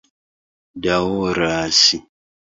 [0.85, 1.43] daŭras